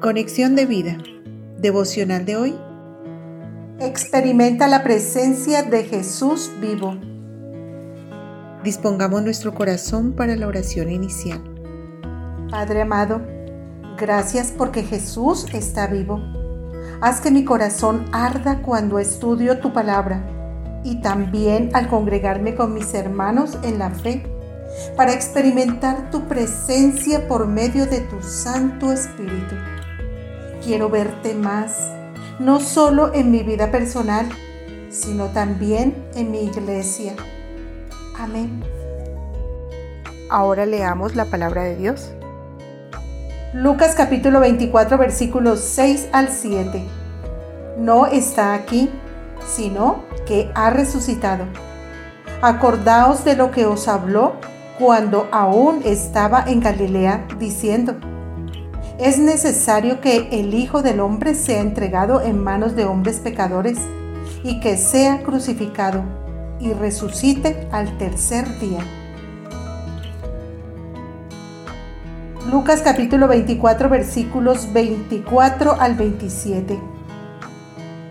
[0.00, 0.96] Conexión de vida.
[1.58, 2.58] Devocional de hoy.
[3.80, 6.96] Experimenta la presencia de Jesús vivo.
[8.64, 11.42] Dispongamos nuestro corazón para la oración inicial.
[12.50, 13.20] Padre amado,
[13.98, 16.18] gracias porque Jesús está vivo.
[17.02, 20.24] Haz que mi corazón arda cuando estudio tu palabra
[20.82, 24.22] y también al congregarme con mis hermanos en la fe
[24.96, 29.56] para experimentar tu presencia por medio de tu Santo Espíritu.
[30.70, 31.90] Quiero verte más,
[32.38, 34.28] no solo en mi vida personal,
[34.88, 37.14] sino también en mi iglesia.
[38.16, 38.62] Amén.
[40.28, 42.12] Ahora leamos la palabra de Dios.
[43.52, 46.84] Lucas capítulo 24 versículos 6 al 7.
[47.78, 48.90] No está aquí,
[49.44, 51.46] sino que ha resucitado.
[52.42, 54.34] Acordaos de lo que os habló
[54.78, 57.96] cuando aún estaba en Galilea, diciendo,
[59.00, 63.78] es necesario que el Hijo del Hombre sea entregado en manos de hombres pecadores
[64.44, 66.04] y que sea crucificado
[66.60, 68.80] y resucite al tercer día.
[72.50, 76.78] Lucas capítulo 24 versículos 24 al 27.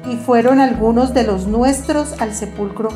[0.09, 2.89] Y fueron algunos de los nuestros al sepulcro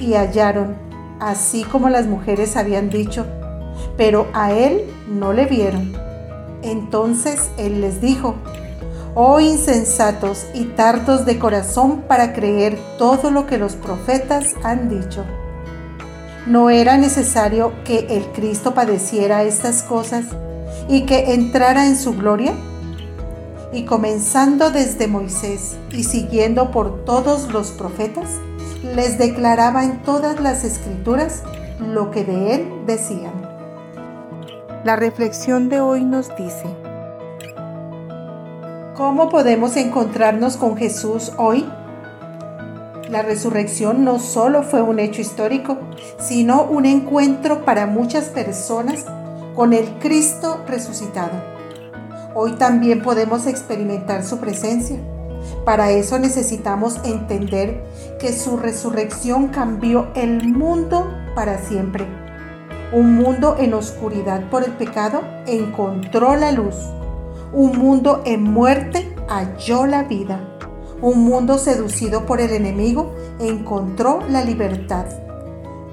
[0.00, 0.74] y hallaron
[1.20, 3.24] así como las mujeres habían dicho,
[3.96, 6.05] pero a él no le vieron.
[6.66, 8.34] Entonces él les dijo,
[9.14, 15.24] Oh insensatos y tardos de corazón para creer todo lo que los profetas han dicho.
[16.46, 20.26] ¿No era necesario que el Cristo padeciera estas cosas
[20.88, 22.52] y que entrara en su gloria?
[23.72, 28.28] Y comenzando desde Moisés y siguiendo por todos los profetas,
[28.94, 31.42] les declaraba en todas las escrituras
[31.80, 33.45] lo que de él decían.
[34.86, 36.64] La reflexión de hoy nos dice,
[38.94, 41.66] ¿cómo podemos encontrarnos con Jesús hoy?
[43.10, 45.76] La resurrección no solo fue un hecho histórico,
[46.20, 49.04] sino un encuentro para muchas personas
[49.56, 51.32] con el Cristo resucitado.
[52.36, 55.00] Hoy también podemos experimentar su presencia
[55.64, 57.82] para eso necesitamos entender
[58.20, 62.06] que su resurrección cambió el mundo para siempre.
[62.92, 66.76] Un mundo en oscuridad por el pecado encontró la luz.
[67.52, 70.40] Un mundo en muerte halló la vida.
[71.02, 75.06] Un mundo seducido por el enemigo encontró la libertad.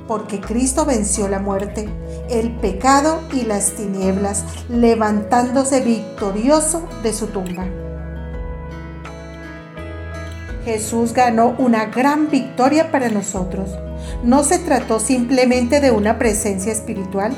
[0.08, 1.90] Porque Cristo venció la muerte,
[2.30, 7.66] el pecado y las tinieblas, levantándose victorioso de su tumba.
[10.66, 13.70] Jesús ganó una gran victoria para nosotros.
[14.24, 17.34] No se trató simplemente de una presencia espiritual.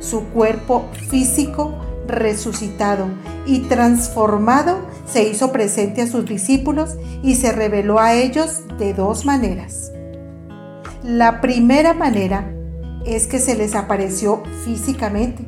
[0.00, 1.74] Su cuerpo físico
[2.06, 3.06] resucitado
[3.46, 9.24] y transformado se hizo presente a sus discípulos y se reveló a ellos de dos
[9.24, 9.92] maneras.
[11.02, 12.52] La primera manera
[13.04, 15.44] es que se les apareció físicamente,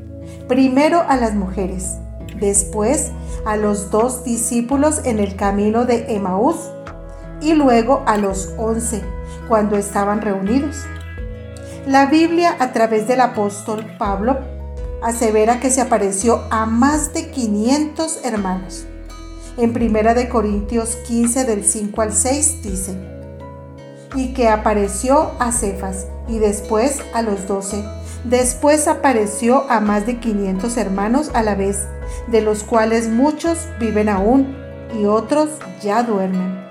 [0.48, 1.92] primero a las mujeres,
[2.40, 3.12] después
[3.44, 6.56] a los dos discípulos en el camino de Emaús
[7.44, 9.02] y luego a los once,
[9.48, 10.84] cuando estaban reunidos.
[11.86, 14.38] La Biblia a través del apóstol Pablo
[15.02, 18.86] asevera que se apareció a más de 500 hermanos.
[19.58, 22.96] En Primera de Corintios 15 del 5 al 6 dice,
[24.16, 27.84] y que apareció a Cefas y después a los doce.
[28.24, 31.86] Después apareció a más de 500 hermanos a la vez,
[32.28, 34.56] de los cuales muchos viven aún
[34.98, 35.50] y otros
[35.82, 36.63] ya duermen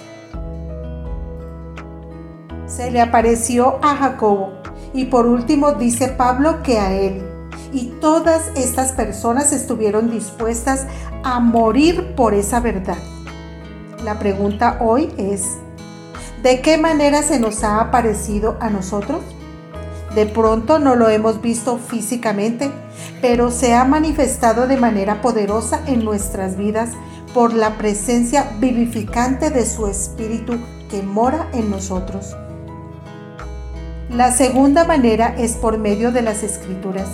[2.75, 4.53] se le apareció a Jacobo
[4.93, 7.23] y por último dice Pablo que a él.
[7.71, 10.85] Y todas estas personas estuvieron dispuestas
[11.23, 12.97] a morir por esa verdad.
[14.03, 15.43] La pregunta hoy es,
[16.43, 19.21] ¿de qué manera se nos ha aparecido a nosotros?
[20.13, 22.71] De pronto no lo hemos visto físicamente,
[23.21, 26.89] pero se ha manifestado de manera poderosa en nuestras vidas
[27.33, 30.59] por la presencia vivificante de su Espíritu
[30.91, 32.35] que mora en nosotros.
[34.15, 37.07] La segunda manera es por medio de las escrituras.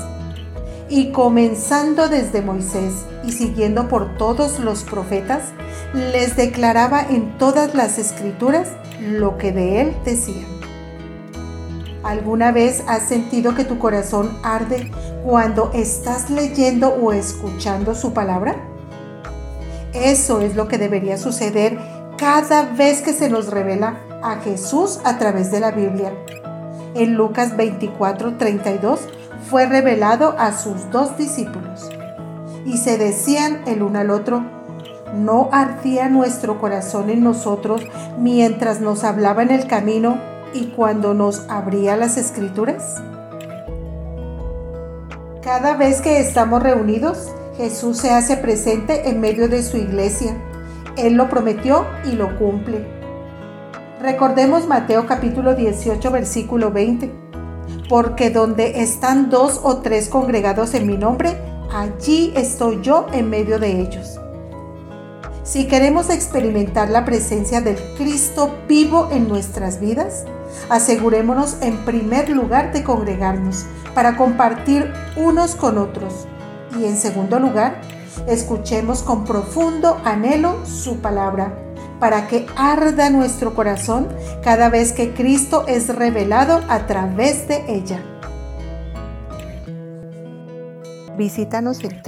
[0.90, 5.44] Y comenzando desde Moisés y siguiendo por todos los profetas,
[5.94, 8.68] les declaraba en todas las escrituras
[9.00, 10.46] lo que de él decían.
[12.04, 14.92] ¿Alguna vez has sentido que tu corazón arde
[15.24, 18.58] cuando estás leyendo o escuchando su palabra?
[19.94, 21.80] Eso es lo que debería suceder
[22.18, 26.12] cada vez que se nos revela a Jesús a través de la Biblia
[26.96, 29.02] en Lucas 24, 32,
[29.50, 31.90] fue revelado a sus dos discípulos.
[32.66, 34.44] Y se decían el uno al otro,
[35.14, 37.82] ¿No ardía nuestro corazón en nosotros
[38.20, 40.20] mientras nos hablaba en el camino
[40.54, 43.02] y cuando nos abría las escrituras?
[45.42, 50.38] Cada vez que estamos reunidos, Jesús se hace presente en medio de su iglesia.
[50.96, 52.99] Él lo prometió y lo cumple.
[54.02, 57.12] Recordemos Mateo capítulo 18 versículo 20.
[57.90, 61.38] Porque donde están dos o tres congregados en mi nombre,
[61.74, 64.18] allí estoy yo en medio de ellos.
[65.44, 70.24] Si queremos experimentar la presencia del Cristo vivo en nuestras vidas,
[70.70, 76.26] asegurémonos en primer lugar de congregarnos para compartir unos con otros
[76.80, 77.82] y en segundo lugar,
[78.28, 81.54] escuchemos con profundo anhelo su palabra,
[82.00, 84.08] para que arda nuestro corazón
[84.44, 88.02] cada vez que Cristo es revelado a través de ella.
[91.18, 92.02] Visítanos en